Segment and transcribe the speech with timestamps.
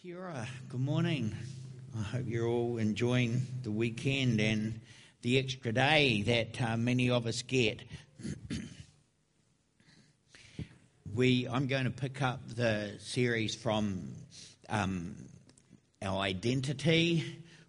[0.00, 0.46] Kia.
[0.68, 1.34] Good morning.
[1.98, 4.80] I hope you're all enjoying the weekend and
[5.22, 7.80] the extra day that uh, many of us get.
[11.14, 14.12] we, I'm going to pick up the series from
[14.68, 15.16] um,
[16.00, 17.24] our identity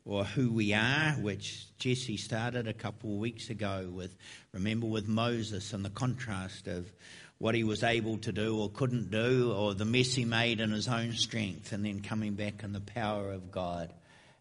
[0.05, 4.15] or who we are, which Jesse started a couple of weeks ago with,
[4.53, 6.91] remember, with Moses and the contrast of
[7.39, 10.71] what he was able to do or couldn't do, or the mess he made in
[10.71, 13.93] his own strength, and then coming back in the power of God,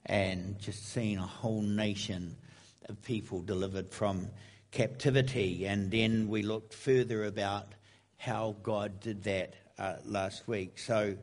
[0.05, 2.36] and just seeing a whole nation
[2.88, 4.28] of people delivered from
[4.72, 5.64] captivity.
[5.66, 7.66] And then we looked further about
[8.16, 10.78] how God did that uh, last week.
[10.78, 11.16] So,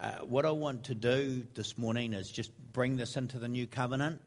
[0.00, 3.66] uh, what I want to do this morning is just bring this into the new
[3.66, 4.20] covenant.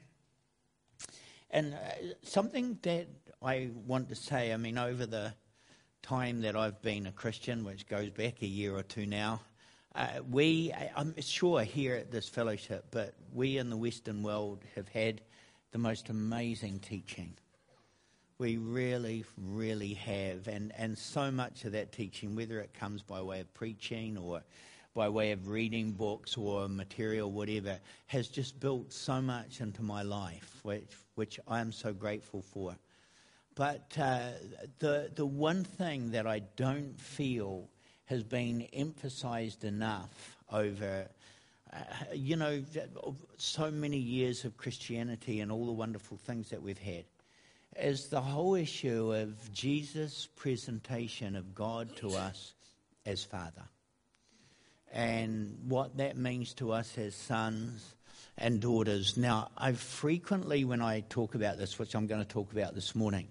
[1.51, 1.77] And uh,
[2.23, 3.07] something that
[3.43, 5.33] I want to say, I mean, over the
[6.05, 9.41] time that I've been a Christian, which goes back a year or two now,
[9.95, 14.87] uh, we, I'm sure here at this fellowship, but we in the Western world have
[14.87, 15.21] had
[15.71, 17.33] the most amazing teaching.
[18.37, 20.47] We really, really have.
[20.47, 24.43] And, and so much of that teaching, whether it comes by way of preaching or
[24.93, 30.03] by way of reading books or material, whatever, has just built so much into my
[30.03, 32.75] life, which, which I am so grateful for.
[33.55, 34.31] But uh,
[34.79, 37.69] the, the one thing that I don't feel
[38.05, 41.07] has been emphasized enough over,
[41.71, 41.77] uh,
[42.13, 42.61] you know,
[43.37, 47.05] so many years of Christianity and all the wonderful things that we've had
[47.77, 52.53] is the whole issue of Jesus' presentation of God to us
[53.05, 53.63] as Father.
[54.91, 57.95] And what that means to us as sons
[58.37, 59.17] and daughters.
[59.17, 62.95] Now, I frequently, when I talk about this, which I'm going to talk about this
[62.95, 63.27] morning,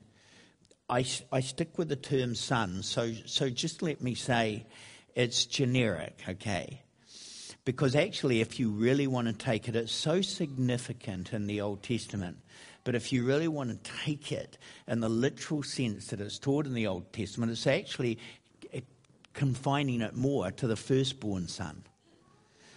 [0.94, 4.64] I, I stick with the term son, so, so just let me say
[5.16, 6.82] it's generic, okay?
[7.64, 11.82] Because actually, if you really want to take it, it's so significant in the Old
[11.82, 12.36] Testament.
[12.84, 14.56] But if you really want to take it
[14.86, 18.20] in the literal sense that it's taught in the Old Testament, it's actually
[18.72, 18.82] eh,
[19.32, 21.82] confining it more to the firstborn son.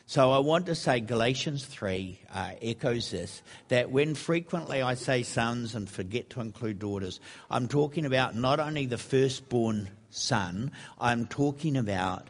[0.09, 5.21] So I want to say Galatians 3 uh, echoes this that when frequently I say
[5.21, 7.19] sons and forget to include daughters,
[7.51, 12.29] I'm talking about not only the firstborn son, I'm talking about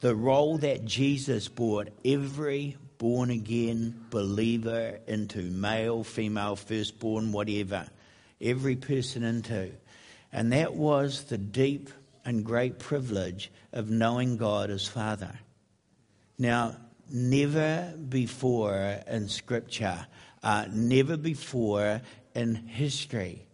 [0.00, 7.86] the role that Jesus brought every born again believer into, male, female, firstborn, whatever,
[8.40, 9.70] every person into.
[10.32, 11.88] And that was the deep
[12.24, 15.38] and great privilege of knowing God as Father.
[16.36, 16.78] Now,
[17.12, 20.06] never before in Scripture,
[20.42, 22.00] uh, never before
[22.34, 23.46] in history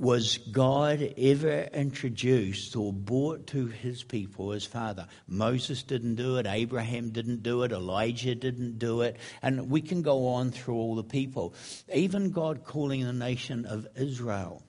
[0.00, 5.06] was God ever introduced or brought to his people as father.
[5.28, 10.00] Moses didn't do it, Abraham didn't do it, Elijah didn't do it, and we can
[10.00, 11.54] go on through all the people.
[11.94, 14.62] Even God calling the nation of Israel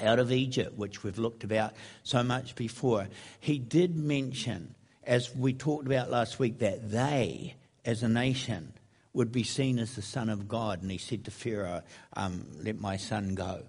[0.00, 3.08] out of Egypt, which we've looked about so much before,
[3.40, 4.74] he did mention
[5.06, 8.72] as we talked about last week, that they, as a nation,
[9.12, 10.82] would be seen as the Son of God.
[10.82, 11.82] And he said to Pharaoh,
[12.14, 13.62] um, Let my son go.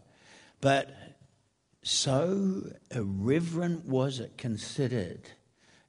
[0.59, 0.89] But
[1.83, 5.21] so irreverent was it considered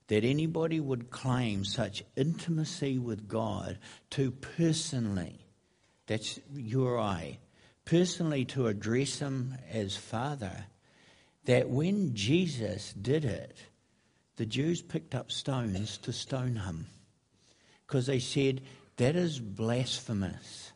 [0.06, 3.78] that anybody would claim such intimacy with God
[4.10, 5.46] to personally,
[6.06, 7.38] that's you or I,
[7.84, 10.66] personally to address him as Father,
[11.44, 13.56] that when Jesus did it,
[14.38, 16.86] the Jews picked up stones to stone him
[17.86, 18.62] because they said,
[18.96, 20.72] that is blasphemous.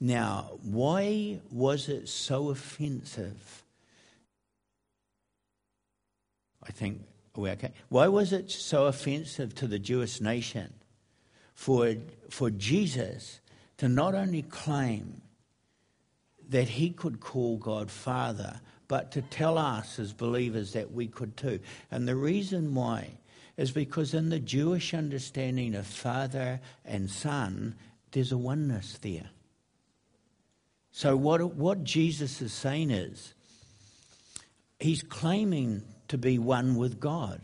[0.00, 3.62] Now, why was it so offensive?
[6.62, 7.02] I think,
[7.36, 7.72] okay.
[7.90, 10.72] Why was it so offensive to the Jewish nation
[11.54, 11.94] for,
[12.30, 13.40] for Jesus
[13.76, 15.20] to not only claim
[16.48, 21.36] that he could call God Father, but to tell us as believers that we could
[21.36, 21.60] too.
[21.90, 23.18] And the reason why
[23.56, 27.76] is because in the Jewish understanding of Father and Son,
[28.12, 29.30] there's a oneness there.
[30.90, 33.34] So, what, what Jesus is saying is,
[34.78, 37.40] he's claiming to be one with God.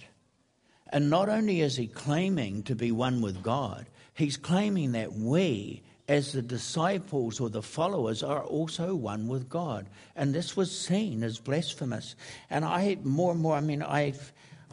[0.92, 5.82] And not only is he claiming to be one with God, he's claiming that we,
[6.10, 9.86] as the disciples or the followers are also one with God.
[10.16, 12.16] And this was seen as blasphemous.
[12.50, 14.12] And I, more and more, I mean, i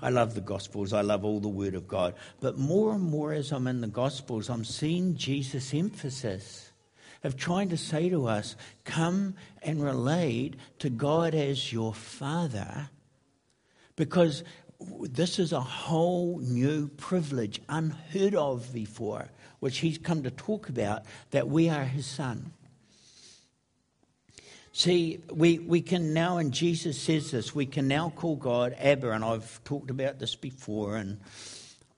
[0.01, 2.16] I love the Gospels, I love all the Word of God.
[2.39, 6.72] But more and more as I'm in the Gospels, I'm seeing Jesus' emphasis
[7.24, 12.90] of trying to say to us, come and relate to God as your Father.
[13.95, 14.44] Because
[14.80, 19.30] this is a whole new privilege, unheard of before
[19.60, 22.52] which he's come to talk about, that we are his son.
[24.72, 29.12] See, we, we can now, and Jesus says this, we can now call God Abba,
[29.12, 31.20] and I've talked about this before, and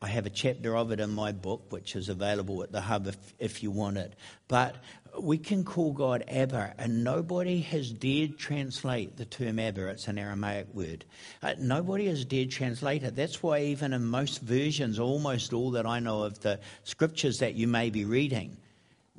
[0.01, 3.07] I have a chapter of it in my book, which is available at the hub
[3.07, 4.13] if, if you want it.
[4.47, 4.75] But
[5.17, 9.87] we can call God Abba, and nobody has dared translate the term Abba.
[9.87, 11.05] It's an Aramaic word.
[11.41, 13.15] Uh, nobody has dared translate it.
[13.15, 17.55] That's why, even in most versions, almost all that I know of the scriptures that
[17.55, 18.57] you may be reading,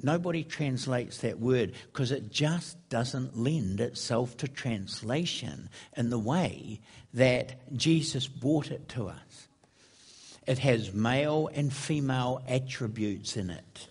[0.03, 6.81] nobody translates that word because it just doesn't lend itself to translation in the way
[7.15, 9.49] that Jesus brought it to us.
[10.47, 13.89] It has male and female attributes in it.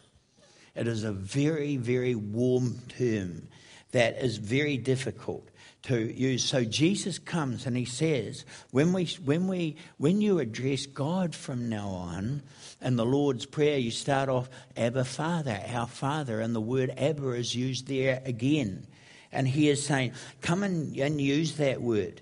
[0.76, 3.48] It is a very, very warm term
[3.92, 5.50] that is very difficult
[5.84, 6.44] to use.
[6.44, 11.70] So Jesus comes and he says, when we when we when you address God from
[11.70, 12.44] now on
[12.82, 17.32] in the Lord's Prayer, you start off Abba Father, our Father, and the word Abba
[17.32, 18.86] is used there again.
[19.32, 22.22] And he is saying, come and, and use that word.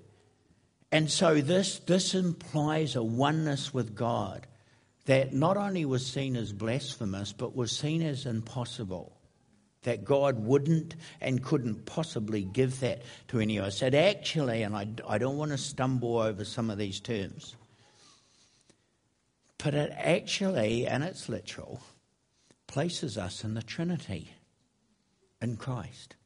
[0.92, 4.46] And so this, this implies a oneness with God
[5.08, 9.14] that not only was seen as blasphemous, but was seen as impossible.
[9.84, 13.82] That God wouldn't and couldn't possibly give that to any of us.
[13.82, 17.56] Actually, and I, I don't want to stumble over some of these terms,
[19.58, 21.80] but it actually, and it's literal,
[22.68, 24.32] places us in the Trinity
[25.42, 26.18] in Christ.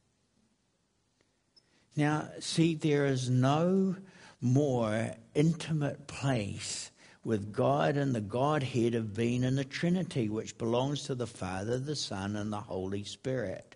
[1.96, 3.96] Now, see, there is no
[4.40, 6.91] more intimate place
[7.24, 11.78] with God and the Godhead of being in the Trinity, which belongs to the Father,
[11.78, 13.76] the Son, and the Holy Spirit.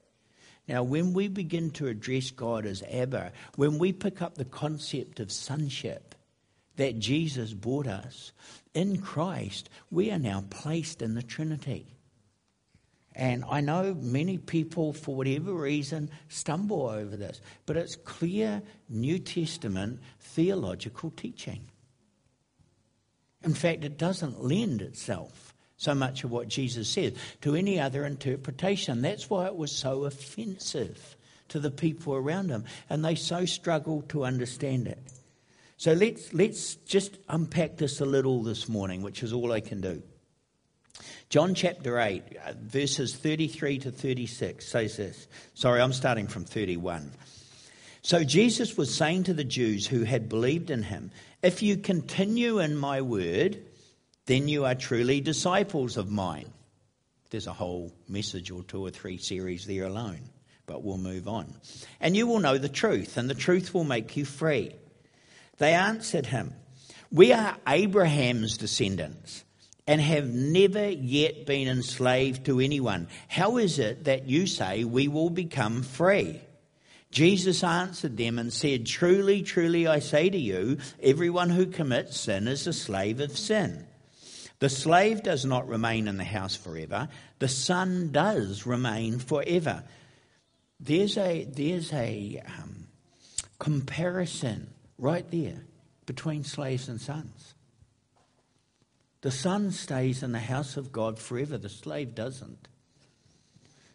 [0.68, 5.20] Now, when we begin to address God as Abba, when we pick up the concept
[5.20, 6.16] of sonship
[6.78, 8.32] that Jesus brought us,
[8.74, 11.86] in Christ, we are now placed in the Trinity.
[13.14, 19.20] And I know many people, for whatever reason, stumble over this, but it's clear New
[19.20, 21.70] Testament theological teaching.
[23.46, 28.06] In fact, it doesn't lend itself so much of what Jesus says to any other
[28.06, 29.02] interpretation.
[29.02, 31.16] That's why it was so offensive
[31.50, 34.98] to the people around him, and they so struggled to understand it.
[35.78, 39.80] So let's, let's just unpack this a little this morning, which is all I can
[39.80, 40.02] do.
[41.30, 45.28] John chapter 8, uh, verses 33 to 36 says this.
[45.54, 47.12] Sorry, I'm starting from 31.
[48.06, 51.10] So Jesus was saying to the Jews who had believed in him,
[51.42, 53.58] If you continue in my word,
[54.28, 56.54] then you are truly disciples of mine.
[57.32, 60.20] There's a whole message or two or three series there alone,
[60.68, 61.52] but we'll move on.
[62.00, 64.76] And you will know the truth, and the truth will make you free.
[65.58, 66.54] They answered him,
[67.12, 69.44] We are Abraham's descendants
[69.88, 73.08] and have never yet been enslaved to anyone.
[73.30, 76.40] How is it that you say we will become free?
[77.16, 82.46] Jesus answered them and said, Truly, truly, I say to you, everyone who commits sin
[82.46, 83.88] is a slave of sin.
[84.60, 87.08] The slave does not remain in the house forever,
[87.40, 89.86] the son does remain forever.
[90.82, 92.88] There's a, there's a um,
[93.60, 95.64] comparison right there
[96.06, 97.54] between slaves and sons.
[99.22, 102.68] The son stays in the house of God forever, the slave doesn't.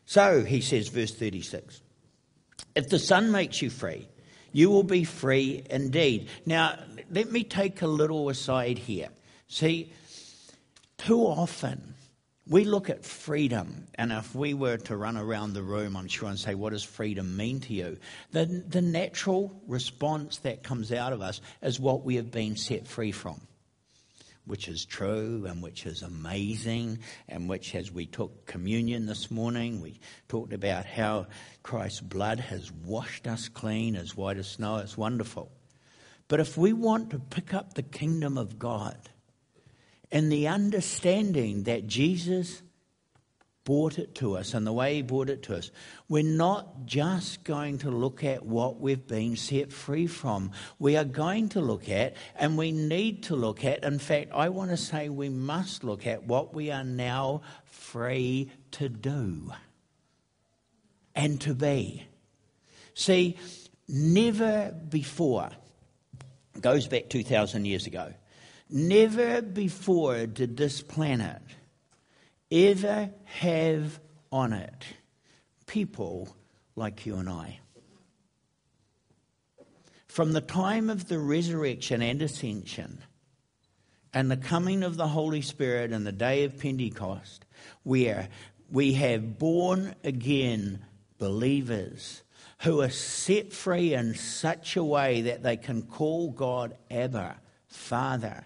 [0.06, 1.82] So, he says, verse 36
[2.74, 4.08] If the son makes you free,
[4.52, 6.28] you will be free indeed.
[6.46, 6.78] Now,
[7.10, 9.08] let me take a little aside here.
[9.48, 9.92] See,
[10.98, 11.94] too often
[12.48, 16.28] we look at freedom, and if we were to run around the room, I'm sure,
[16.28, 17.98] and say, What does freedom mean to you?
[18.32, 22.88] The, the natural response that comes out of us is what we have been set
[22.88, 23.40] free from
[24.50, 29.80] which is true and which is amazing, and which, as we took communion this morning,
[29.80, 31.28] we talked about how
[31.62, 34.78] Christ's blood has washed us clean as white as snow.
[34.78, 35.52] It's wonderful.
[36.26, 38.98] But if we want to pick up the kingdom of God
[40.10, 42.60] and the understanding that Jesus
[43.64, 45.70] brought it to us and the way He brought it to us,
[46.08, 50.52] we're not just going to look at what we've been set free from.
[50.78, 54.48] We are going to look at, and we need to look at, in fact, I
[54.48, 59.52] want to say we must look at what we are now free to do
[61.14, 62.06] and to be.
[62.94, 63.36] See,
[63.88, 65.50] never before,
[66.60, 68.12] goes back 2,000 years ago,
[68.68, 71.42] never before did this planet
[72.50, 74.00] ever have
[74.32, 74.84] on it
[75.66, 76.28] people
[76.74, 77.60] like you and I.
[80.08, 82.98] From the time of the resurrection and ascension,
[84.12, 87.44] and the coming of the Holy Spirit and the day of Pentecost,
[87.84, 88.28] where
[88.70, 90.84] we have born again
[91.18, 92.22] believers
[92.62, 97.36] who are set free in such a way that they can call God Abba,
[97.68, 98.44] Father,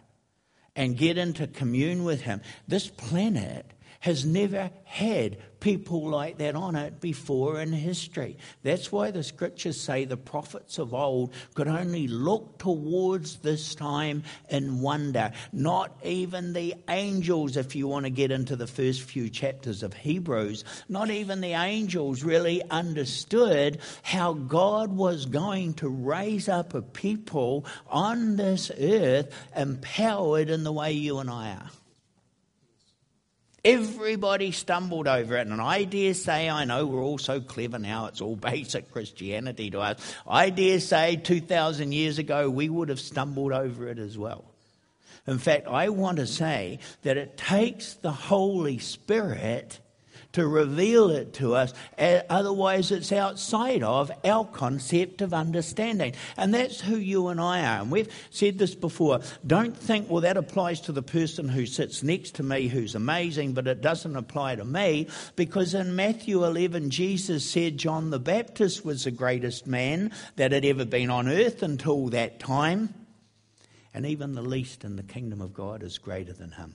[0.77, 2.43] and get into commune with Him.
[2.69, 3.73] This planet
[4.05, 8.37] has never had people like that on it before in history.
[8.63, 14.23] That's why the scriptures say the prophets of old could only look towards this time
[14.51, 15.33] in wonder.
[15.55, 19.95] Not even the angels, if you want to get into the first few chapters of
[19.95, 26.83] Hebrews, not even the angels really understood how God was going to raise up a
[26.83, 31.71] people on this earth empowered in the way you and I are.
[33.65, 35.47] Everybody stumbled over it.
[35.47, 39.71] And I dare say, I know we're all so clever now, it's all basic Christianity
[39.71, 40.15] to us.
[40.27, 44.45] I dare say 2,000 years ago, we would have stumbled over it as well.
[45.27, 49.81] In fact, I want to say that it takes the Holy Spirit
[50.35, 51.73] to reveal it to us.
[51.99, 56.13] Otherwise, it's outside of our concept of understanding.
[56.37, 57.81] And that's who you and I are.
[57.81, 59.21] And we've said this before.
[59.47, 63.55] Don't think, well, that applies to the person who sits next to me who's amazing,
[63.55, 65.09] but it doesn't apply to me.
[65.37, 70.65] Because in Matthew 11, Jesus said John the Baptist was the greatest man that had
[70.65, 72.93] ever been on earth until that time.
[73.95, 76.75] And even the least in the kingdom of God is greater than him.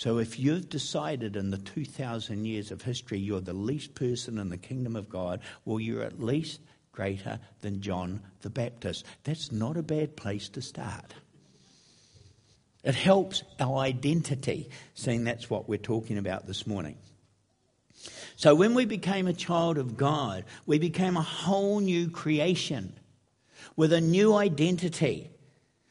[0.00, 4.48] So if you've decided in the 2,000 years of history you're the least person in
[4.48, 9.04] the kingdom of God, well, you're at least greater than John the Baptist.
[9.24, 11.12] That's not a bad place to start.
[12.82, 16.96] It helps our identity, seeing that's what we're talking about this morning.
[18.36, 22.94] So when we became a child of God, we became a whole new creation
[23.76, 25.30] with a new identity.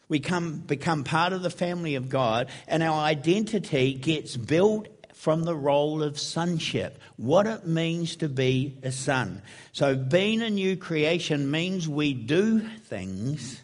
[0.09, 5.43] We come, become part of the family of God, and our identity gets built from
[5.43, 9.41] the role of sonship, what it means to be a son.
[9.71, 13.61] So, being a new creation means we do things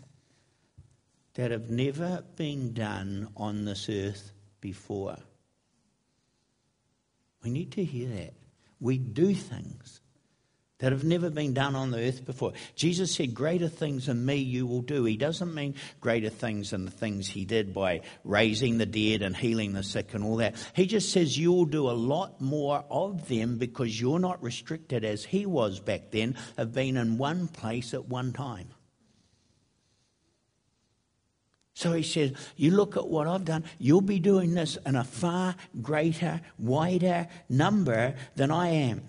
[1.33, 5.17] that have never been done on this earth before.
[7.43, 8.33] We need to hear that.
[8.79, 10.01] We do things
[10.79, 12.51] that have never been done on the earth before.
[12.75, 15.05] Jesus said, Greater things than me you will do.
[15.05, 19.35] He doesn't mean greater things than the things he did by raising the dead and
[19.35, 20.55] healing the sick and all that.
[20.75, 25.05] He just says you will do a lot more of them because you're not restricted
[25.05, 28.67] as he was back then of being in one place at one time.
[31.73, 35.03] So he says, You look at what I've done, you'll be doing this in a
[35.05, 39.03] far greater, wider number than I am.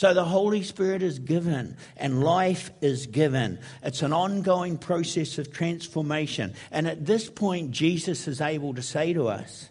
[0.00, 3.58] So the Holy Spirit is given and life is given.
[3.82, 6.54] It's an ongoing process of transformation.
[6.70, 9.68] And at this point, Jesus is able to say to us,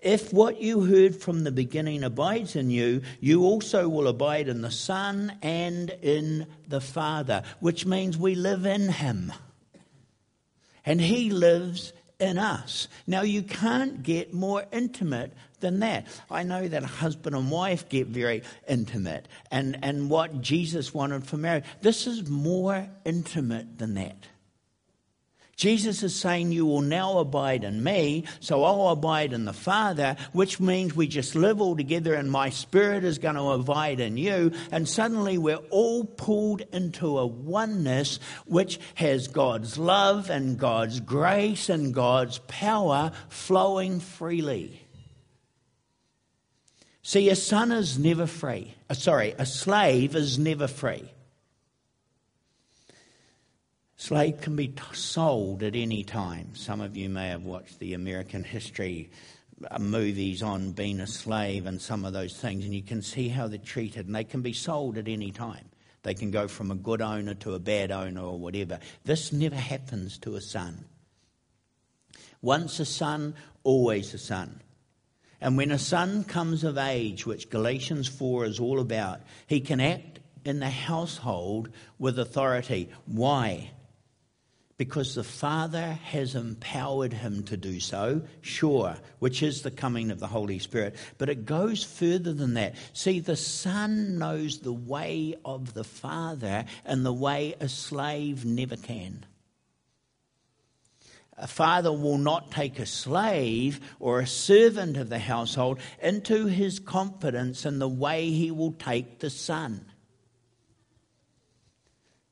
[0.00, 4.62] if what you heard from the beginning abides in you, you also will abide in
[4.62, 9.32] the Son and in the Father, which means we live in Him.
[10.86, 12.86] And He lives in us.
[13.08, 16.06] Now, you can't get more intimate than that.
[16.30, 21.38] I know that husband and wife get very intimate, and, and what Jesus wanted for
[21.38, 21.64] marriage.
[21.80, 24.26] This is more intimate than that.
[25.62, 30.16] Jesus is saying, You will now abide in me, so I'll abide in the Father,
[30.32, 34.16] which means we just live all together and my Spirit is going to abide in
[34.16, 34.50] you.
[34.72, 41.68] And suddenly we're all pulled into a oneness which has God's love and God's grace
[41.68, 44.81] and God's power flowing freely.
[47.02, 48.74] See, a son is never free.
[48.88, 51.10] Uh, sorry, a slave is never free.
[53.96, 56.54] Slave can be t- sold at any time.
[56.54, 59.10] Some of you may have watched the American history
[59.68, 63.28] uh, movies on being a slave and some of those things, and you can see
[63.28, 65.68] how they're treated, and they can be sold at any time.
[66.04, 68.78] They can go from a good owner to a bad owner or whatever.
[69.04, 70.84] This never happens to a son.
[72.40, 74.60] Once a son, always a son.
[75.42, 79.80] And when a son comes of age, which Galatians 4 is all about, he can
[79.80, 81.68] act in the household
[81.98, 82.88] with authority.
[83.04, 83.70] Why?
[84.82, 90.18] because the Father has empowered him to do so, sure, which is the coming of
[90.18, 90.96] the Holy Spirit.
[91.18, 92.74] But it goes further than that.
[92.92, 98.74] See, the Son knows the way of the Father and the way a slave never
[98.74, 99.24] can.
[101.38, 106.78] A father will not take a slave or a servant of the household into his
[106.78, 109.86] confidence in the way he will take the son.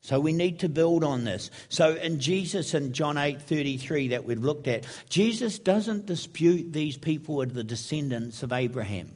[0.02, 1.50] So we need to build on this.
[1.69, 7.42] So in Jesus in John 8:33 that we've looked at, Jesus doesn't dispute these people
[7.42, 9.11] are the descendants of Abraham.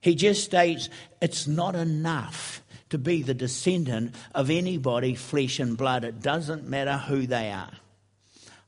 [0.00, 0.88] He just states
[1.20, 6.04] it's not enough to be the descendant of anybody, flesh and blood.
[6.04, 7.72] It doesn't matter who they are.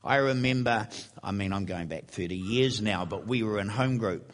[0.07, 0.87] I remember,
[1.21, 4.31] I mean, I'm going back 30 years now, but we were in home group,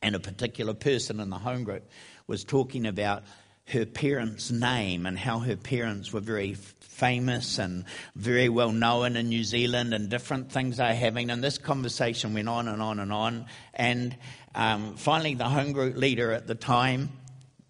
[0.00, 1.88] and a particular person in the home group
[2.26, 3.24] was talking about
[3.66, 7.84] her parents' name and how her parents were very famous and
[8.14, 11.30] very well known in New Zealand and different things they're having.
[11.30, 13.46] And this conversation went on and on and on.
[13.74, 14.16] And
[14.54, 17.10] um, finally, the home group leader at the time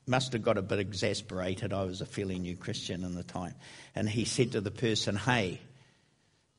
[0.07, 1.73] must have got a bit exasperated.
[1.73, 3.55] I was a fairly new Christian in the time.
[3.95, 5.61] And he said to the person, Hey,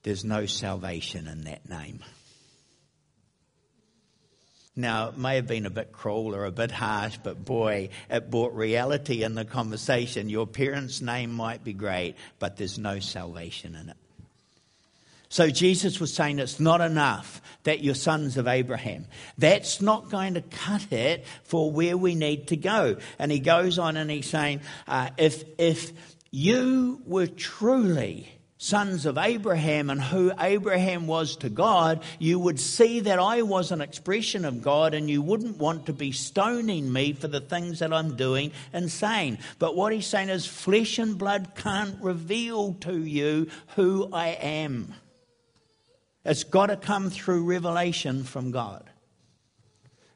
[0.08, 2.00] there's no salvation in that name.
[4.74, 8.32] Now, it may have been a bit cruel or a bit harsh, but boy, it
[8.32, 10.30] brought reality in the conversation.
[10.30, 13.98] Your parents' name might be great, but there's no salvation in it.
[15.28, 19.08] So Jesus was saying it's not enough that you're sons of Abraham.
[19.38, 22.96] That's not going to cut it for where we need to go.
[23.20, 25.92] And he goes on and he's saying, uh, if, if
[26.32, 33.00] you were truly sons of Abraham and who Abraham was to God, you would see
[33.02, 37.14] that I was an expression of God and you wouldn't want to be stoning me
[37.14, 39.38] for the things that I'm doing and saying.
[39.60, 44.94] But what he's saying is, flesh and blood can't reveal to you who I am.
[46.26, 48.90] It's got to come through revelation from God.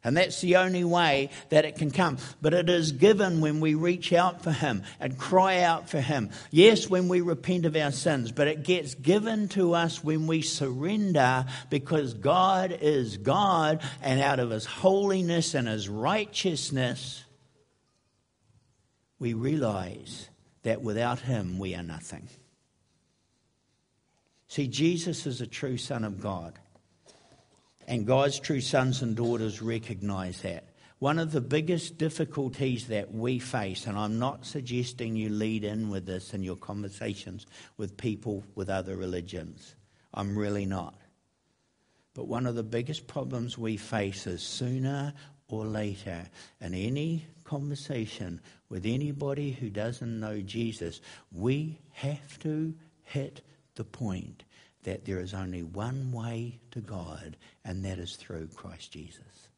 [0.03, 2.17] And that's the only way that it can come.
[2.41, 6.31] But it is given when we reach out for Him and cry out for Him.
[6.49, 10.41] Yes, when we repent of our sins, but it gets given to us when we
[10.41, 17.23] surrender because God is God and out of His holiness and His righteousness,
[19.19, 20.29] we realize
[20.63, 22.27] that without Him we are nothing.
[24.47, 26.57] See, Jesus is a true Son of God.
[27.87, 30.65] And God's true sons and daughters recognize that.
[30.99, 35.89] One of the biggest difficulties that we face, and I'm not suggesting you lead in
[35.89, 39.75] with this in your conversations with people with other religions,
[40.13, 40.93] I'm really not.
[42.13, 45.13] But one of the biggest problems we face is sooner
[45.47, 46.23] or later
[46.59, 48.39] in any conversation
[48.69, 53.41] with anybody who doesn't know Jesus, we have to hit
[53.75, 54.43] the point
[54.83, 59.49] that there is only one way to God, and that is through Christ Jesus.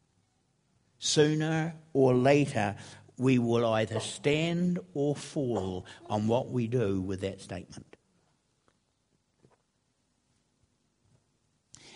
[1.00, 2.76] Sooner or later,
[3.18, 7.96] we will either stand or fall on what we do with that statement.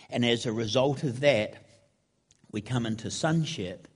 [0.09, 1.55] And as a result of that,
[2.51, 3.87] we come into sonship.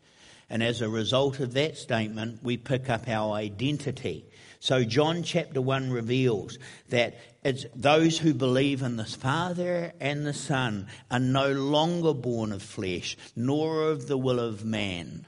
[0.49, 4.25] And as a result of that statement, we pick up our identity.
[4.61, 10.35] So, John chapter 1 reveals that it's those who believe in the Father and the
[10.35, 15.25] Son are no longer born of flesh, nor of the will of man.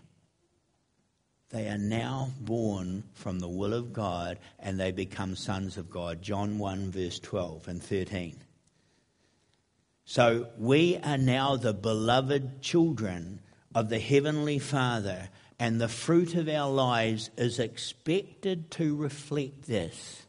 [1.50, 6.22] They are now born from the will of God and they become sons of God.
[6.22, 8.38] John 1, verse 12 and 13.
[10.06, 13.40] So we are now the beloved children
[13.74, 20.24] of the Heavenly Father and the fruit of our lives is expected to reflect this.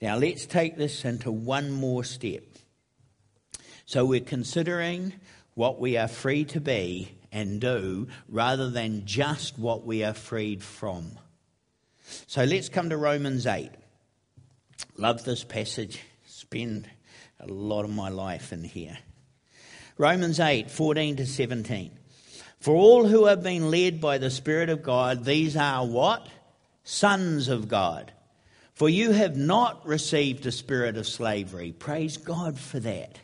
[0.00, 2.44] Now, let's take this into one more step.
[3.86, 5.14] So, we're considering
[5.54, 10.62] what we are free to be and do rather than just what we are freed
[10.62, 11.12] from.
[12.26, 13.70] So, let's come to Romans 8.
[14.96, 16.00] Love this passage.
[16.26, 16.88] Spend
[17.40, 18.98] a lot of my life in here.
[19.96, 21.90] Romans 8, 14 to 17.
[22.64, 26.26] For all who have been led by the Spirit of God, these are what?
[26.82, 28.10] Sons of God.
[28.72, 31.72] For you have not received a spirit of slavery.
[31.78, 33.18] Praise God for that.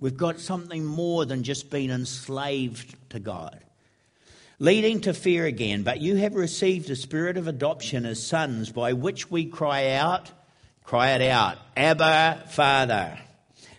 [0.00, 3.60] We've got something more than just being enslaved to God.
[4.58, 8.94] Leading to fear again, but you have received a spirit of adoption as sons by
[8.94, 10.30] which we cry out,
[10.82, 13.18] cry it out, Abba, Father.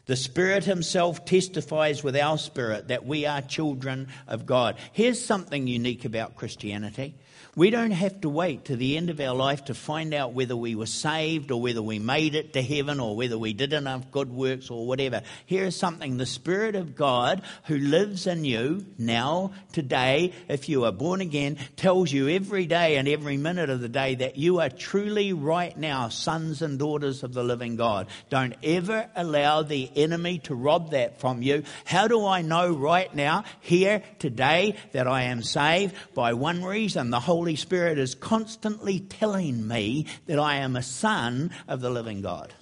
[0.06, 4.76] The Spirit Himself testifies with our spirit that we are children of God.
[4.92, 7.16] Here's something unique about Christianity
[7.56, 10.56] we don't have to wait to the end of our life to find out whether
[10.56, 14.10] we were saved or whether we made it to heaven or whether we did enough
[14.12, 15.22] good works or whatever.
[15.46, 20.86] Here is something the Spirit of God who lives in you now, today, if you
[20.86, 24.60] are born again, tells you every day and every minute of the day that you
[24.60, 28.08] are truly right now sons and daughters of the living God.
[28.32, 31.64] Don't ever allow the enemy to rob that from you.
[31.86, 35.94] How do I know right now, here, today, that I am saved?
[36.16, 41.52] By one reason, the Holy Spirit is constantly telling me that I am a son
[41.68, 42.54] of the living God.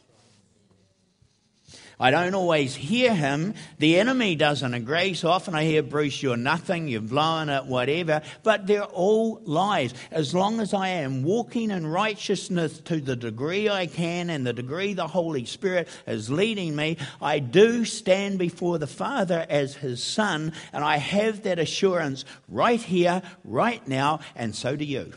[2.01, 3.53] I don't always hear him.
[3.77, 5.13] The enemy doesn't agree.
[5.13, 8.23] So often I hear, Bruce, you're nothing, you're blowing it, whatever.
[8.41, 9.93] But they're all lies.
[10.09, 14.51] As long as I am walking in righteousness to the degree I can and the
[14.51, 20.03] degree the Holy Spirit is leading me, I do stand before the Father as his
[20.03, 20.53] son.
[20.73, 25.13] And I have that assurance right here, right now, and so do you.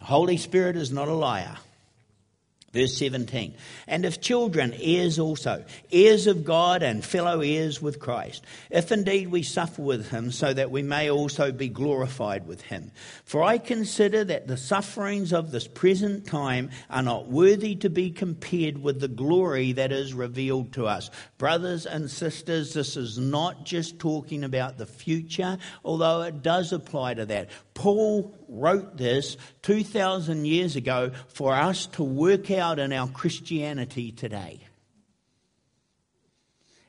[0.00, 1.58] The Holy Spirit is not a liar.
[2.70, 3.54] Verse 17.
[3.86, 9.28] And if children, heirs also, heirs of God and fellow heirs with Christ, if indeed
[9.28, 12.92] we suffer with him, so that we may also be glorified with him.
[13.24, 18.10] For I consider that the sufferings of this present time are not worthy to be
[18.10, 21.10] compared with the glory that is revealed to us.
[21.38, 27.14] Brothers and sisters, this is not just talking about the future, although it does apply
[27.14, 27.48] to that.
[27.78, 34.58] Paul wrote this 2,000 years ago for us to work out in our Christianity today.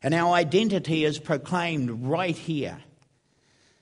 [0.01, 2.79] And our identity is proclaimed right here.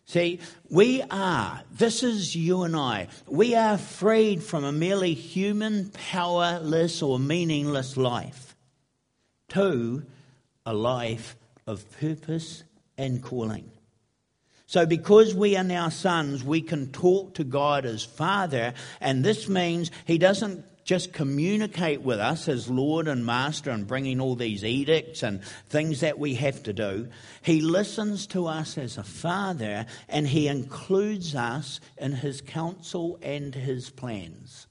[0.03, 5.91] See, we are, this is you and I, we are freed from a merely human,
[6.11, 8.53] powerless, or meaningless life
[9.49, 10.03] to
[10.65, 12.65] a life of purpose
[12.97, 13.71] and calling.
[14.67, 19.47] So, because we are now sons, we can talk to God as Father, and this
[19.47, 24.65] means He doesn't just communicate with us as Lord and Master and bringing all these
[24.65, 27.07] edicts and things that we have to do.
[27.41, 33.55] He listens to us as a Father, and He includes us in His counsel and
[33.55, 34.67] His plans.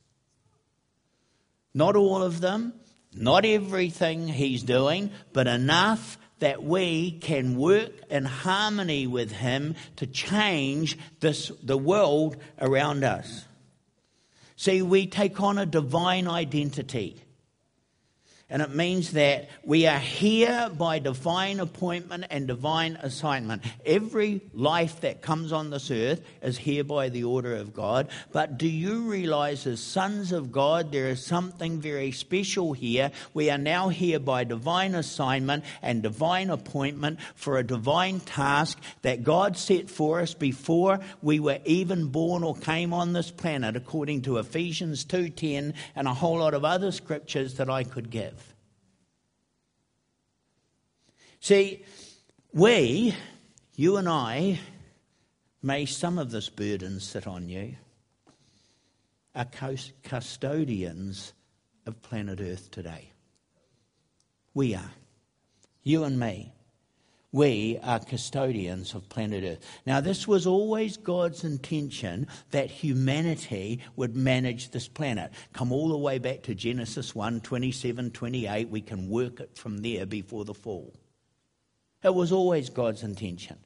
[1.72, 2.74] Not all of them,
[3.14, 10.06] not everything He's doing, but enough that we can work in harmony with Him to
[10.06, 13.44] change this, the world around us.
[14.56, 17.22] See, we take on a divine identity.
[18.48, 23.64] And it means that we are here by divine appointment and divine assignment.
[23.84, 28.06] Every life that comes on this earth is here by the order of God.
[28.30, 33.10] But do you realize, as sons of God, there is something very special here?
[33.34, 39.24] We are now here by divine assignment and divine appointment for a divine task that
[39.24, 44.22] God set for us before we were even born or came on this planet, according
[44.22, 48.34] to Ephesians 2:10 and a whole lot of other scriptures that I could give.
[51.46, 51.84] See,
[52.52, 53.14] we,
[53.76, 54.58] you and I,
[55.62, 57.76] may some of this burden sit on you,
[59.32, 59.46] are
[60.02, 61.34] custodians
[61.86, 63.12] of planet Earth today.
[64.54, 64.90] We are.
[65.84, 66.52] You and me.
[67.30, 69.64] We are custodians of planet Earth.
[69.86, 75.30] Now, this was always God's intention that humanity would manage this planet.
[75.52, 78.68] Come all the way back to Genesis 1 27, 28.
[78.68, 80.92] We can work it from there before the fall.
[82.06, 83.56] It was always God's intention.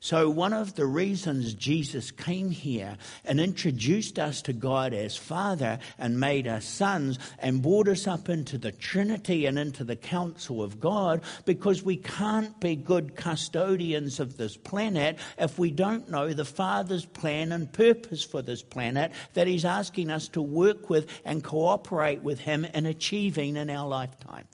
[0.00, 5.78] So, one of the reasons Jesus came here and introduced us to God as Father
[5.98, 10.62] and made us sons and brought us up into the Trinity and into the counsel
[10.62, 16.32] of God, because we can't be good custodians of this planet if we don't know
[16.32, 21.10] the Father's plan and purpose for this planet that He's asking us to work with
[21.26, 24.46] and cooperate with Him in achieving in our lifetime.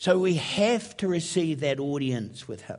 [0.00, 2.78] So we have to receive that audience with Him.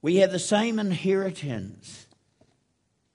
[0.00, 2.06] We have the same inheritance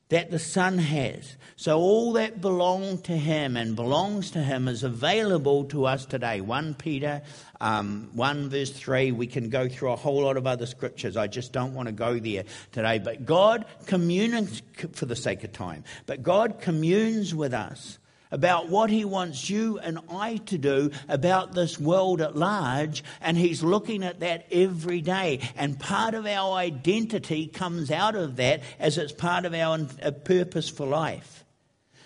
[0.09, 1.37] that the Son has.
[1.55, 6.41] So all that belonged to Him and belongs to Him is available to us today.
[6.41, 7.21] 1 Peter
[7.61, 11.15] um, 1 verse 3, we can go through a whole lot of other scriptures.
[11.15, 12.99] I just don't want to go there today.
[12.99, 17.99] But God communes, for the sake of time, but God communes with us
[18.31, 23.37] about what he wants you and I to do about this world at large, and
[23.37, 25.39] he's looking at that every day.
[25.55, 30.11] And part of our identity comes out of that as it's part of our uh,
[30.11, 31.45] purpose for life.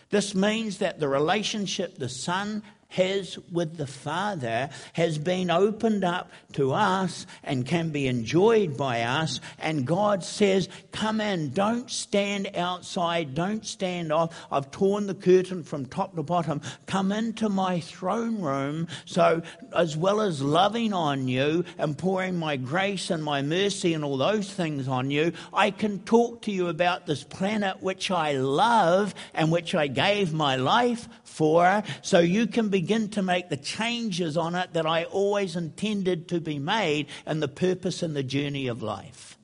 [0.09, 6.31] This means that the relationship the Son has with the Father has been opened up
[6.53, 9.39] to us and can be enjoyed by us.
[9.59, 14.35] And God says, Come in, don't stand outside, don't stand off.
[14.51, 16.61] I've torn the curtain from top to bottom.
[16.85, 18.87] Come into my throne room.
[19.05, 19.41] So,
[19.75, 24.17] as well as loving on you and pouring my grace and my mercy and all
[24.17, 29.15] those things on you, I can talk to you about this planet which I love
[29.33, 34.35] and which I gave my life for, so you can begin to make the changes
[34.35, 38.65] on it that I always intended to be made and the purpose and the journey
[38.65, 39.37] of life.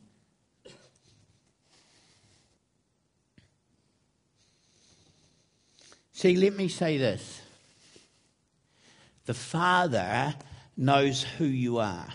[6.14, 7.44] See, let me say this.
[9.28, 10.34] The Father
[10.76, 12.08] knows who you are.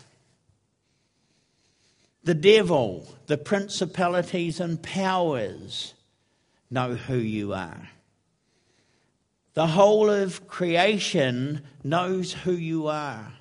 [2.24, 5.94] The devil, the principalities and powers
[6.68, 7.90] know who you are.
[9.54, 13.32] The whole of creation knows who you are.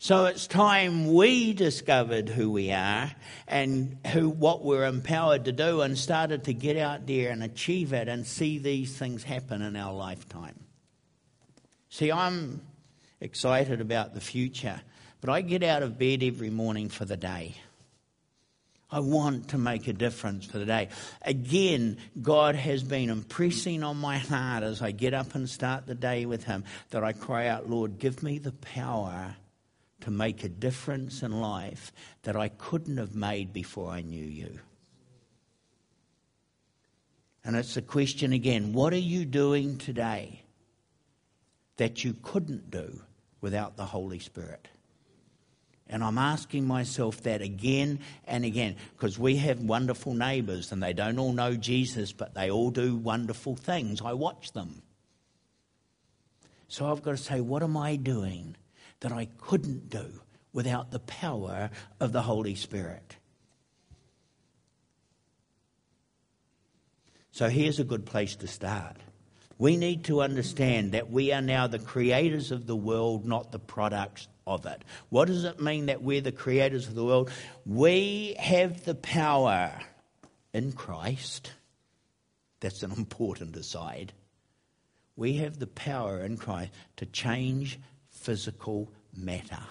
[0.00, 3.12] So it's time we discovered who we are
[3.46, 7.92] and who what we're empowered to do and started to get out there and achieve
[7.92, 10.58] it and see these things happen in our lifetime.
[11.88, 12.62] See, I'm
[13.20, 14.80] excited about the future,
[15.20, 17.54] but I get out of bed every morning for the day.
[18.92, 20.90] I want to make a difference for the day.
[21.22, 25.94] Again, God has been impressing on my heart as I get up and start the
[25.94, 29.34] day with Him that I cry out, Lord, give me the power
[30.02, 31.90] to make a difference in life
[32.24, 34.58] that I couldn't have made before I knew you.
[37.44, 40.42] And it's the question again what are you doing today
[41.78, 43.00] that you couldn't do
[43.40, 44.68] without the Holy Spirit?
[45.92, 50.94] And I'm asking myself that again and again because we have wonderful neighbours and they
[50.94, 54.00] don't all know Jesus, but they all do wonderful things.
[54.00, 54.80] I watch them.
[56.68, 58.56] So I've got to say, what am I doing
[59.00, 60.22] that I couldn't do
[60.54, 61.68] without the power
[62.00, 63.16] of the Holy Spirit?
[67.32, 68.96] So here's a good place to start.
[69.58, 73.58] We need to understand that we are now the creators of the world, not the
[73.58, 74.82] products of it.
[75.08, 77.30] What does it mean that we're the creators of the world?
[77.64, 79.72] We have the power
[80.52, 81.52] in Christ.
[82.60, 84.12] That's an important aside.
[85.16, 87.78] We have the power in Christ to change
[88.10, 89.62] physical matter.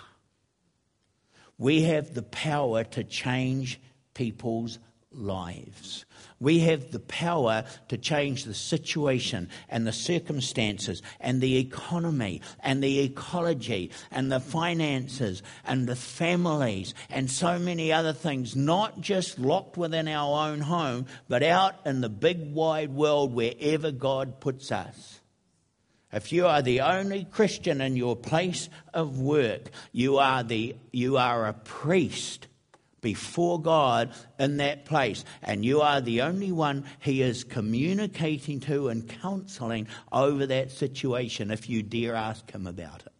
[1.57, 3.79] We have the power to change
[4.13, 4.79] people's
[5.13, 6.05] lives.
[6.39, 12.83] We have the power to change the situation and the circumstances and the economy and
[12.83, 19.37] the ecology and the finances and the families and so many other things, not just
[19.37, 24.71] locked within our own home, but out in the big wide world wherever God puts
[24.71, 25.19] us.
[26.11, 31.17] If you are the only Christian in your place of work, you are, the, you
[31.17, 32.47] are a priest
[33.01, 35.25] before God in that place.
[35.41, 41.51] And you are the only one He is communicating to and counseling over that situation
[41.51, 43.11] if you dare ask Him about it.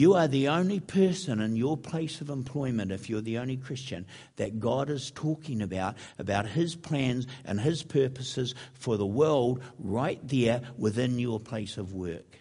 [0.00, 4.06] You are the only person in your place of employment, if you're the only Christian,
[4.36, 10.20] that God is talking about, about His plans and His purposes for the world right
[10.26, 12.38] there within your place of work.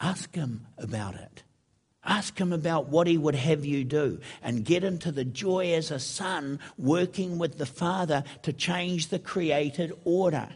[0.00, 1.44] Ask Him about it.
[2.06, 5.90] Ask him about what he would have you do and get into the joy as
[5.90, 10.48] a son working with the Father to change the created order.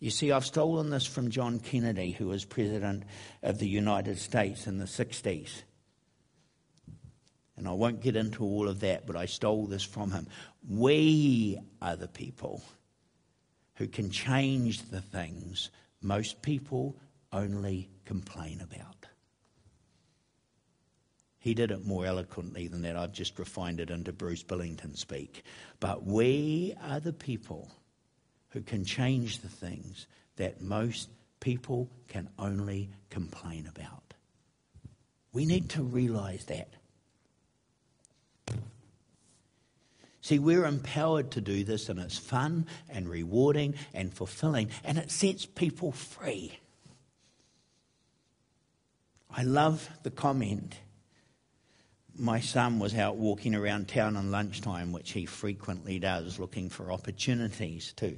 [0.00, 3.02] You see, I've stolen this from John Kennedy, who was President
[3.42, 5.62] of the United States in the 60s.
[7.56, 10.28] And I won't get into all of that, but I stole this from him.
[10.68, 12.62] We are the people
[13.74, 16.96] who can change the things most people
[17.32, 19.07] only complain about.
[21.38, 22.96] He did it more eloquently than that.
[22.96, 25.44] I've just refined it into Bruce Billington speak.
[25.78, 27.70] But we are the people
[28.50, 31.08] who can change the things that most
[31.40, 34.14] people can only complain about.
[35.32, 36.68] We need to realize that.
[40.20, 45.10] See, we're empowered to do this, and it's fun and rewarding and fulfilling, and it
[45.10, 46.58] sets people free.
[49.30, 50.74] I love the comment
[52.18, 56.90] my son was out walking around town on lunchtime, which he frequently does, looking for
[56.90, 58.16] opportunities to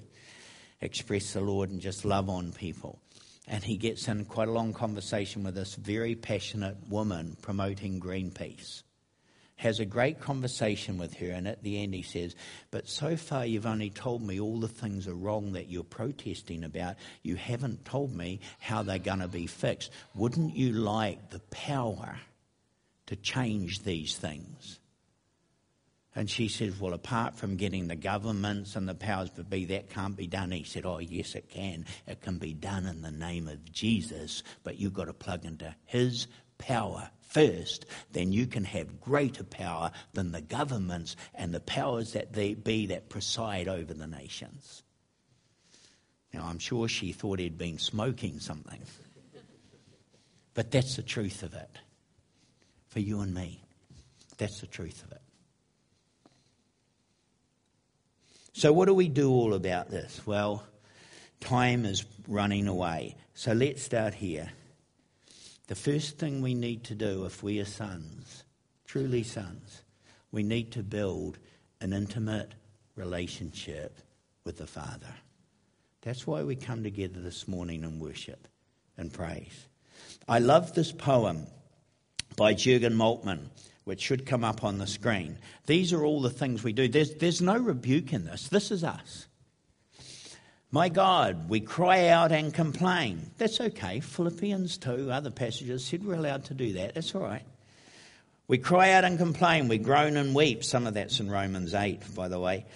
[0.81, 2.99] express the Lord and just love on people.
[3.47, 8.83] And he gets in quite a long conversation with this very passionate woman promoting Greenpeace.
[9.57, 12.35] has a great conversation with her, and at the end he says,
[12.71, 16.65] But so far you've only told me all the things are wrong that you're protesting
[16.65, 16.97] about.
[17.23, 19.91] You haven't told me how they're going to be fixed.
[20.15, 22.19] Wouldn't you like the power
[23.11, 24.81] to change these things?
[26.15, 29.91] And she says, Well, apart from getting the governments and the powers to be, that
[29.91, 30.51] can't be done.
[30.51, 31.87] He said, Oh, yes, it can.
[32.07, 35.75] It can be done in the name of Jesus, but you've got to plug into
[35.85, 36.27] his
[36.59, 37.87] power first.
[38.13, 42.87] Then you can have greater power than the governments and the powers that they be
[42.87, 44.83] that preside over the nations.
[46.33, 48.83] Now, I'm sure she thought he'd been smoking something.
[50.55, 51.71] But that's the truth of it.
[52.91, 53.63] For you and me.
[54.37, 55.23] That's the truth of it.
[58.53, 60.21] So, what do we do all about this?
[60.27, 60.65] Well,
[61.41, 63.17] time is running away.
[63.35, 64.51] So, let's start here.
[65.69, 68.45] The first thing we need to do if we are sons,
[68.87, 69.83] truly sons,
[70.33, 71.39] we need to build
[71.81, 72.55] an intimate
[72.97, 73.99] relationship
[74.45, 75.15] with the Father.
[76.03, 78.49] That's why we come together this morning and worship
[78.97, 79.69] and praise.
[80.29, 81.47] I love this poem
[82.37, 83.49] by Jurgen Moltmann
[83.85, 85.37] which should come up on the screen.
[85.67, 86.87] These are all the things we do.
[86.87, 88.49] There's, there's no rebuke in this.
[88.49, 89.27] This is us.
[90.71, 93.33] My God, we cry out and complain.
[93.39, 93.99] That's okay.
[93.99, 96.95] Philippians 2, other passages said we're allowed to do that.
[96.95, 97.45] That's all right.
[98.47, 99.67] We cry out and complain.
[99.67, 100.63] We groan and weep.
[100.63, 102.67] Some of that's in Romans 8, by the way.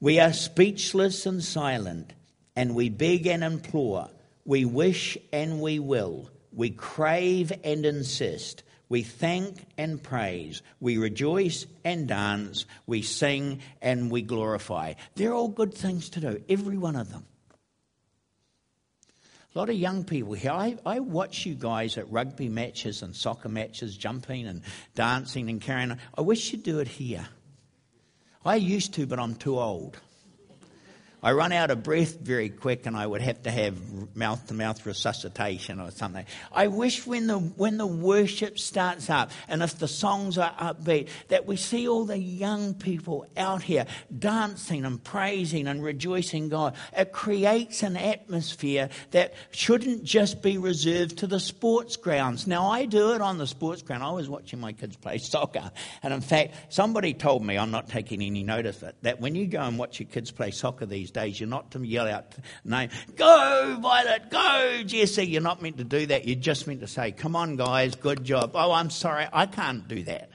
[0.00, 2.14] We are speechless and silent,
[2.56, 4.08] and we beg and implore.
[4.46, 6.30] We wish and we will.
[6.52, 8.62] We crave and insist.
[8.92, 10.60] We thank and praise.
[10.78, 12.66] We rejoice and dance.
[12.86, 14.92] We sing and we glorify.
[15.14, 17.24] They're all good things to do, every one of them.
[19.54, 20.50] A lot of young people here.
[20.50, 24.60] I, I watch you guys at rugby matches and soccer matches, jumping and
[24.94, 25.98] dancing and carrying on.
[26.18, 27.26] I wish you'd do it here.
[28.44, 29.98] I used to, but I'm too old.
[31.24, 34.54] I run out of breath very quick and I would have to have mouth to
[34.54, 36.26] mouth resuscitation or something.
[36.50, 41.08] I wish when the, when the worship starts up and if the songs are upbeat
[41.28, 43.86] that we see all the young people out here
[44.18, 46.74] dancing and praising and rejoicing God.
[46.92, 52.48] It creates an atmosphere that shouldn't just be reserved to the sports grounds.
[52.48, 54.02] Now I do it on the sports ground.
[54.02, 55.70] I was watching my kids play soccer
[56.02, 59.36] and in fact somebody told me, I'm not taking any notice of it, that when
[59.36, 61.38] you go and watch your kids play soccer these days.
[61.38, 65.26] You're not to yell out name, go Violet, go Jesse.
[65.26, 66.26] You're not meant to do that.
[66.26, 68.52] You're just meant to say, come on guys, good job.
[68.54, 70.31] Oh, I'm sorry, I can't do that.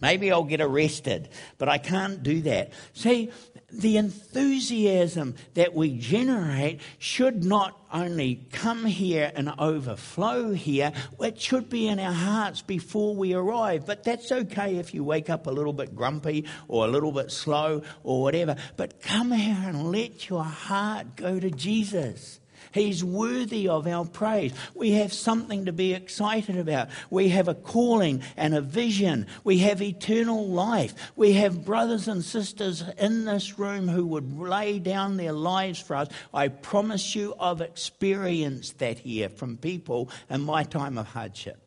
[0.00, 2.72] Maybe I'll get arrested, but I can't do that.
[2.92, 3.30] See,
[3.72, 11.70] the enthusiasm that we generate should not only come here and overflow here, it should
[11.70, 13.86] be in our hearts before we arrive.
[13.86, 17.30] But that's okay if you wake up a little bit grumpy or a little bit
[17.30, 18.56] slow or whatever.
[18.76, 22.38] But come here and let your heart go to Jesus.
[22.76, 24.52] He's worthy of our praise.
[24.74, 26.88] We have something to be excited about.
[27.10, 29.26] We have a calling and a vision.
[29.44, 30.94] We have eternal life.
[31.16, 35.96] We have brothers and sisters in this room who would lay down their lives for
[35.96, 36.08] us.
[36.34, 41.58] I promise you, I've experienced that here from people in my time of hardship.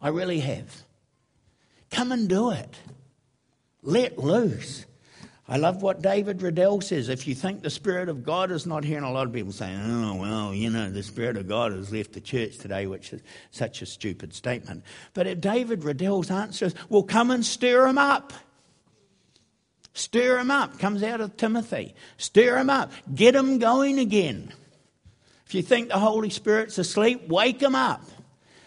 [0.00, 0.84] I really have.
[1.90, 2.74] Come and do it.
[3.82, 4.86] Let loose.
[5.48, 7.08] I love what David Riddell says.
[7.08, 9.52] If you think the Spirit of God is not here, and a lot of people
[9.52, 13.12] say, oh, well, you know, the Spirit of God has left the church today, which
[13.12, 14.82] is such a stupid statement.
[15.14, 18.32] But if David Riddell's answer is, well, come and stir him up.
[19.94, 20.80] Stir him up.
[20.80, 21.94] Comes out of Timothy.
[22.18, 22.90] Stir him up.
[23.14, 24.52] Get him going again.
[25.46, 28.02] If you think the Holy Spirit's asleep, wake him up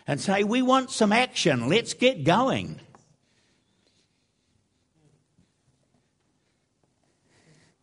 [0.07, 1.67] and say, we want some action.
[1.67, 2.79] Let's get going.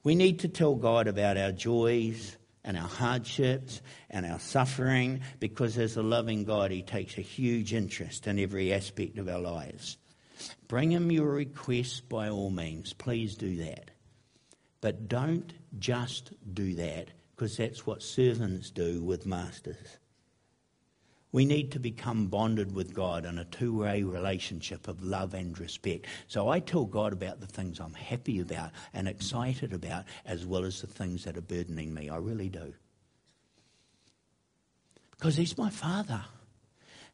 [0.06, 5.78] We need to tell God about our joys and our hardships and our suffering because,
[5.78, 9.96] as a loving God, He takes a huge interest in every aspect of our lives.
[10.68, 12.92] Bring Him your requests by all means.
[12.92, 13.90] Please do that.
[14.80, 19.98] But don't just do that because that's what servants do with masters.
[21.36, 25.58] We need to become bonded with God in a two way relationship of love and
[25.60, 26.06] respect.
[26.28, 30.64] So I tell God about the things I'm happy about and excited about, as well
[30.64, 32.08] as the things that are burdening me.
[32.08, 32.72] I really do.
[35.10, 36.24] Because He's my Father.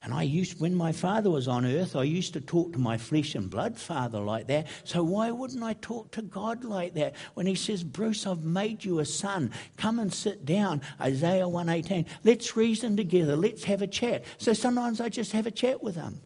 [0.05, 2.99] And I used, when my father was on earth, I used to talk to my
[2.99, 4.67] flesh and blood father like that.
[4.83, 7.15] So why wouldn't I talk to God like that?
[7.35, 9.53] When he says, Bruce, I've made you a son.
[9.77, 10.83] Come and sit down.
[11.01, 12.07] Isaiah 118.
[12.25, 13.37] Let's reason together.
[13.37, 14.25] Let's have a chat.
[14.39, 16.21] So sometimes I just have a chat with him.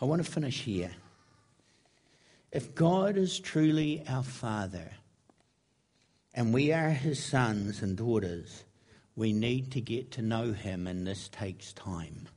[0.00, 0.92] I want to finish here.
[2.52, 4.90] If God is truly our Father
[6.34, 8.64] and we are His sons and daughters,
[9.18, 12.28] we need to get to know Him, and this takes time.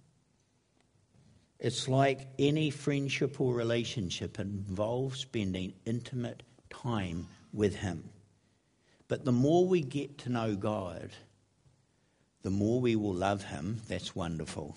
[1.59, 8.09] It's like any friendship or relationship involves spending intimate time with Him.
[9.07, 11.11] But the more we get to know God,
[12.41, 13.81] the more we will love Him.
[13.87, 14.75] That's wonderful.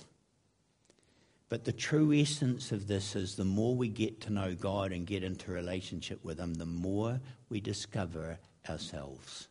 [1.49, 5.07] But the true essence of this is the more we get to know God and
[5.07, 8.37] get into relationship with Him, the more we discover
[8.69, 9.49] ourselves.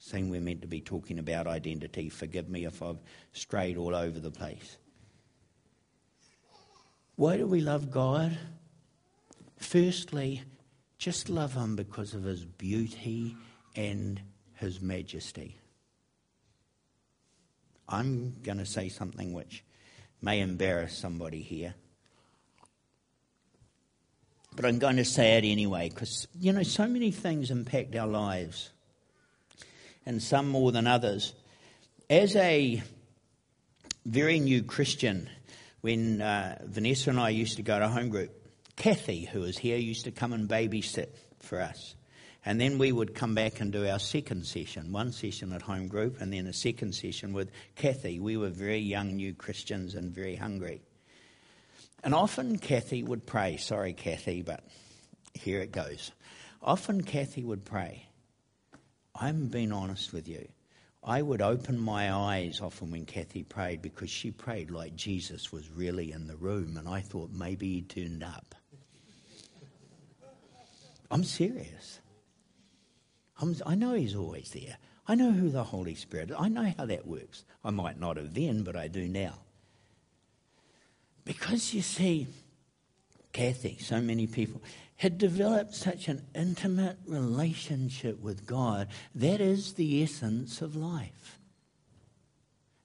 [0.00, 2.08] Saying we're meant to be talking about identity.
[2.08, 2.98] Forgive me if I've
[3.32, 4.78] strayed all over the place.
[7.16, 8.36] Why do we love God?
[9.58, 10.42] Firstly,
[10.96, 13.36] just love Him because of His beauty
[13.76, 14.20] and
[14.54, 15.58] His majesty.
[17.86, 19.64] I'm going to say something which
[20.22, 21.74] may embarrass somebody here.
[24.56, 28.08] But I'm going to say it anyway because, you know, so many things impact our
[28.08, 28.70] lives,
[30.06, 31.32] and some more than others.
[32.08, 32.82] As a
[34.04, 35.28] very new Christian,
[35.80, 38.30] when uh, Vanessa and I used to go to home group,
[38.76, 41.08] Kathy, who was here, used to come and babysit
[41.40, 41.94] for us.
[42.44, 45.88] And then we would come back and do our second session, one session at home
[45.88, 48.18] group, and then a second session with Kathy.
[48.18, 50.80] We were very young new Christians and very hungry.
[52.02, 53.58] And often Kathy would pray.
[53.58, 54.64] Sorry, Kathy, but
[55.34, 56.12] here it goes.
[56.62, 58.06] Often Kathy would pray.
[59.14, 60.48] I'm being honest with you.
[61.02, 65.70] I would open my eyes often when Kathy prayed because she prayed like Jesus was
[65.70, 68.54] really in the room, and I thought maybe he turned up.
[71.10, 72.00] I'm serious.
[73.40, 74.76] I'm, i know he's always there.
[75.08, 76.36] I know who the Holy Spirit is.
[76.38, 77.44] I know how that works.
[77.64, 79.38] I might not have then, but I do now.
[81.24, 82.28] Because you see,
[83.32, 84.60] Kathy, so many people,
[85.00, 88.86] had developed such an intimate relationship with God.
[89.14, 91.10] That is the essence of life.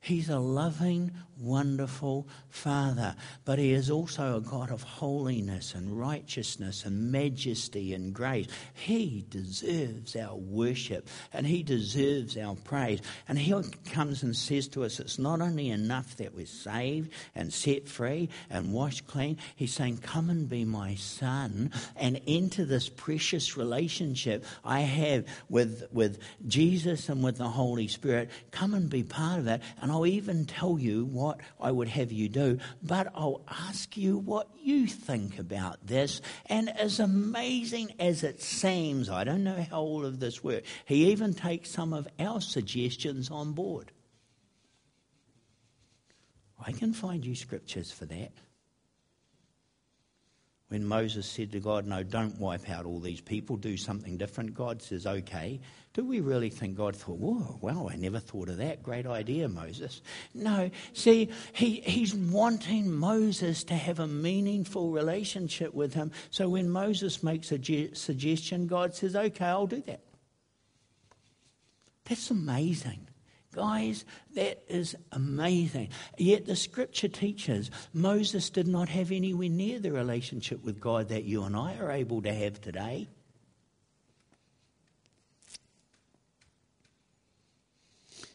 [0.05, 6.85] He's a loving, wonderful Father, but He is also a God of holiness and righteousness
[6.85, 8.45] and majesty and grace.
[8.75, 13.01] He deserves our worship and He deserves our praise.
[13.27, 13.51] And He
[13.91, 18.29] comes and says to us, it's not only enough that we're saved and set free
[18.51, 24.45] and washed clean, He's saying, Come and be my son and enter this precious relationship
[24.63, 28.29] I have with, with Jesus and with the Holy Spirit.
[28.51, 29.63] Come and be part of that.
[29.81, 34.17] And I'll even tell you what I would have you do, but I'll ask you
[34.17, 36.21] what you think about this.
[36.47, 41.11] And as amazing as it seems, I don't know how all of this works, he
[41.11, 43.93] even takes some of our suggestions on board.
[46.59, 48.33] I can find you scriptures for that
[50.69, 54.53] when Moses said to God, No, don't wipe out all these people, do something different,
[54.53, 55.59] God says, Okay.
[55.93, 58.83] Do we really think God thought, Whoa, wow, I never thought of that.
[58.83, 60.01] Great idea, Moses?
[60.33, 60.71] No.
[60.93, 66.11] See, he, he's wanting Moses to have a meaningful relationship with him.
[66.31, 70.01] So when Moses makes a ge- suggestion, God says, Okay, I'll do that.
[72.05, 73.07] That's amazing.
[73.55, 74.03] Guys,
[74.33, 75.87] that is amazing.
[76.17, 81.23] Yet the scripture teaches Moses did not have anywhere near the relationship with God that
[81.23, 83.07] you and I are able to have today.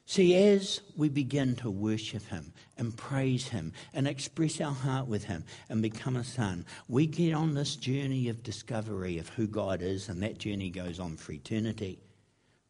[0.06, 5.24] See, as we begin to worship Him and praise Him and express our heart with
[5.24, 9.82] Him and become a son, we get on this journey of discovery of who God
[9.82, 12.00] is, and that journey goes on for eternity.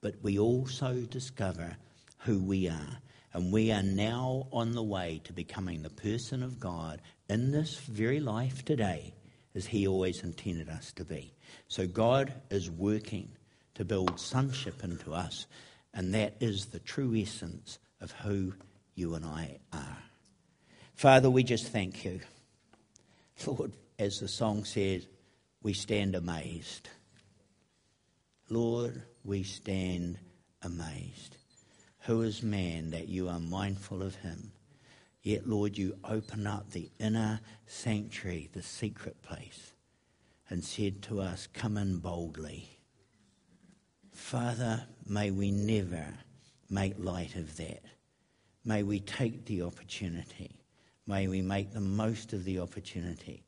[0.01, 1.77] But we also discover
[2.21, 2.99] who we are.
[3.33, 7.77] And we are now on the way to becoming the person of God in this
[7.79, 9.15] very life today
[9.55, 11.33] as He always intended us to be.
[11.69, 13.31] So God is working
[13.75, 15.47] to build sonship into us,
[15.95, 18.55] and that is the true essence of who
[18.95, 19.99] you and I are.
[20.95, 22.21] Father, we just thank you.
[23.47, 25.07] Lord, as the song says,
[25.63, 26.89] we stand amazed.
[28.49, 30.19] Lord, we stand
[30.63, 31.37] amazed.
[32.05, 34.53] Who is man that you are mindful of him?
[35.23, 39.75] Yet, Lord, you open up the inner sanctuary, the secret place,
[40.49, 42.79] and said to us, Come in boldly.
[44.13, 46.07] Father, may we never
[46.71, 47.83] make light of that.
[48.65, 50.57] May we take the opportunity.
[51.07, 53.43] May we make the most of the opportunity.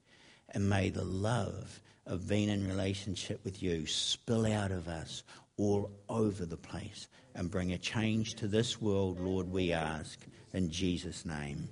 [0.51, 5.23] And may the love of being in relationship with you spill out of us
[5.63, 10.19] all over the place and bring a change to this world, Lord, we ask.
[10.53, 11.69] In Jesus' name.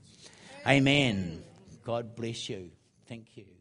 [0.67, 1.43] Amen.
[1.85, 2.71] God bless you.
[3.07, 3.60] Thank you.